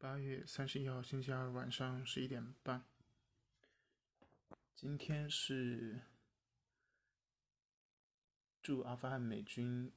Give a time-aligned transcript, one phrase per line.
[0.00, 2.84] 八月三十一号星期二晚上十一点半，
[4.72, 6.02] 今天是
[8.62, 9.92] 驻阿富汗美军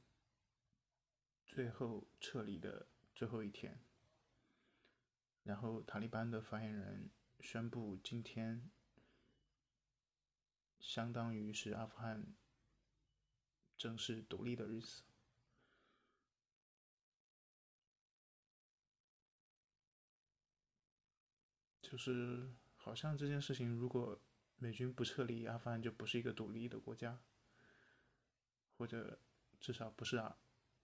[1.46, 3.80] 最后撤离的最后一天，
[5.44, 8.72] 然后塔利班的发言人宣布，今天
[10.80, 12.26] 相当于是阿富汗
[13.78, 15.04] 正式独立的日子。
[21.92, 24.18] 就是好像这件事情，如果
[24.60, 27.20] 美军不撤离，阿富汗就不是一个独立的国家，
[28.78, 29.20] 或者
[29.60, 30.38] 至少不是啊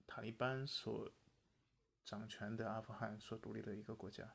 [0.06, 1.10] 塔利班所
[2.04, 4.34] 掌权的阿富汗所独立的一个国家。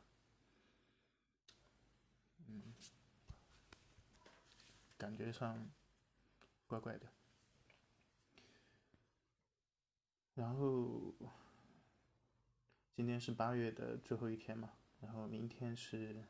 [2.47, 2.73] 嗯，
[4.97, 5.71] 感觉上
[6.67, 7.07] 怪怪的。
[10.37, 11.15] 然后
[12.95, 16.25] 今天是八月的最后一天嘛，然后明天是。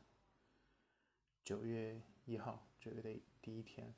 [1.43, 3.93] 九月一号，九月的第一天，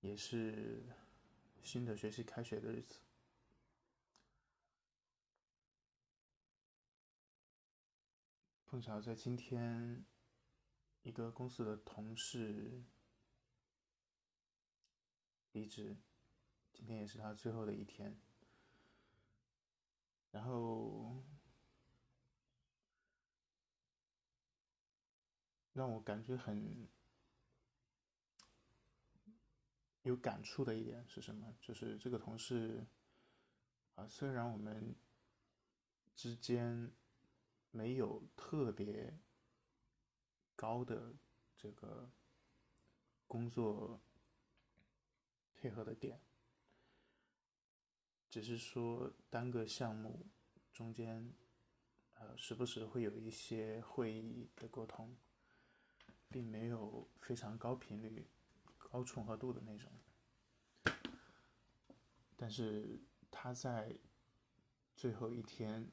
[0.00, 0.82] 也是
[1.62, 3.00] 新的学期开学的日子。
[8.64, 10.06] 碰巧在今天，
[11.02, 12.82] 一个公司的同事
[15.52, 15.98] 离职，
[16.72, 18.18] 今天也是他最后的一天，
[20.30, 21.11] 然后。
[25.72, 26.88] 让我感觉很
[30.02, 31.54] 有感触的一点是什么？
[31.60, 32.84] 就是这个同事
[33.94, 34.94] 啊，虽然我们
[36.14, 36.92] 之间
[37.70, 39.18] 没有特别
[40.56, 41.14] 高的
[41.56, 42.10] 这个
[43.26, 44.00] 工作
[45.54, 46.20] 配合的点，
[48.28, 50.26] 只是说单个项目
[50.72, 51.32] 中间，
[52.14, 55.16] 呃，时不时会有一些会议的沟通。
[56.32, 58.26] 并没有非常高频率、
[58.78, 59.92] 高重合度的那种，
[62.34, 63.96] 但是他在
[64.96, 65.92] 最后一天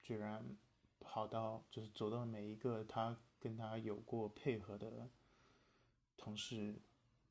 [0.00, 0.56] 居然
[0.98, 5.10] 跑到，就是走到每一个他跟他有过配合的
[6.16, 6.80] 同事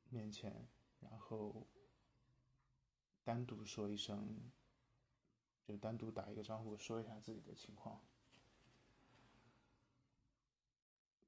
[0.08, 0.68] 面前，
[1.00, 1.66] 然后
[3.24, 4.52] 单独说一声，
[5.64, 8.00] 就单独打一个招呼，说一下自己的情况。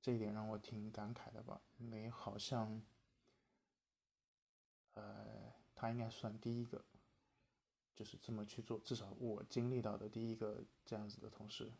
[0.06, 2.80] 这一点让我挺感慨的吧，因为好像，
[4.94, 6.84] 呃，他应该算第一个，
[7.92, 11.72] 就是这么去做，至少我经历到的第一个这样子的同事。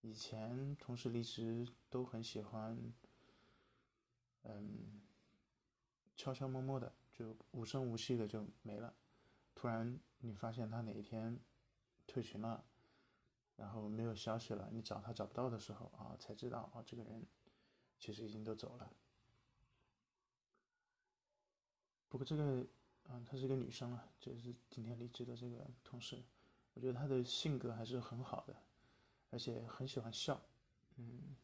[0.00, 2.92] 以前同事离职都很喜欢，
[4.42, 5.00] 嗯，
[6.16, 8.92] 悄悄摸摸的，就无声无息的就没了。
[9.54, 11.38] 突然你发现他哪一天
[12.08, 12.64] 退群了。
[13.58, 17.26] 然后没有消息了，你找他找不到的时候啊，才知道啊，这个人
[17.98, 18.88] 其实已经都走了。
[22.08, 22.64] 不过这个，
[23.08, 26.22] 嗯，她是一个女生啊，就是今天离职的这个同事，
[26.74, 28.54] 我觉得她的性格还是很好的，
[29.30, 30.40] 而且很喜欢笑，
[30.94, 31.34] 嗯，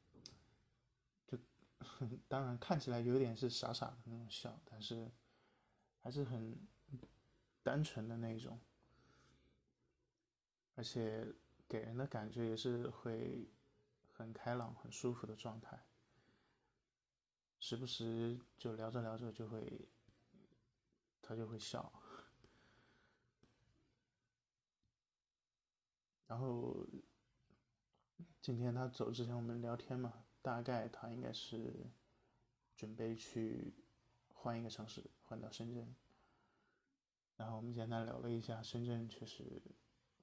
[1.27, 1.37] 就
[2.29, 5.11] 当然看起来有点是傻傻的那种笑，但是
[6.01, 6.57] 还是很
[7.65, 8.61] 单纯的那种，
[10.77, 11.35] 而且。
[11.69, 13.51] 给人的感觉也是会
[14.13, 15.85] 很开朗、很舒服的状态，
[17.59, 19.89] 时不时就聊着聊着就会，
[21.21, 21.93] 他就会笑。
[26.27, 26.87] 然后
[28.41, 31.91] 今天他走之前我们聊天嘛，大概他应该是
[32.77, 33.75] 准备去
[34.29, 35.95] 换一个城市，换到深圳。
[37.37, 39.61] 然后我们简单聊了一下，深圳确实。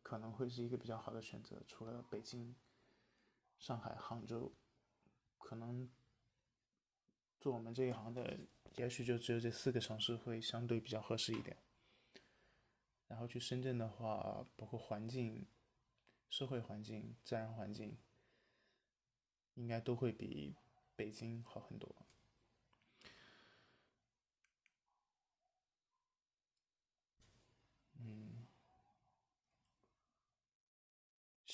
[0.02, 2.56] 可能会是一个比较好的选择，除了北京、
[3.58, 4.54] 上海、杭州，
[5.38, 5.90] 可能
[7.40, 8.40] 做我们这一行的，
[8.78, 11.58] 也许就只有这四个城市会相对比较合适一点。
[13.08, 15.46] 然后去深圳的话，包括环境、
[16.30, 17.97] 社会环境、自然环境，
[19.56, 20.56] 应该都会比
[20.96, 22.08] 北京好很多。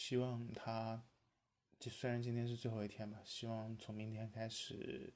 [0.08, 1.04] 希望他，
[1.78, 5.14] 就虽然今天是最后一天吧，希望从明天开始，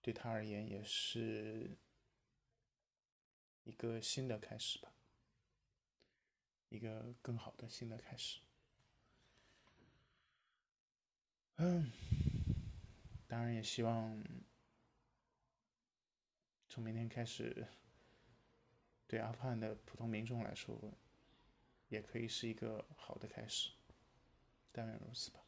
[0.00, 1.76] 对他而言也是
[3.64, 4.94] 一个新的开始吧，
[6.68, 8.40] 一个更好的新的开始。
[11.56, 11.90] 嗯，
[13.26, 14.22] 当然也希望
[16.68, 17.66] 从明天开始，
[19.08, 20.94] 对阿富汗的普通民众来说。
[21.92, 23.70] 也可以是一个好的开始。
[24.72, 25.40] 但愿如此吧。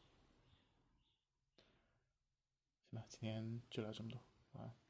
[2.91, 4.84] 行吧，今天就聊这么多，晚安。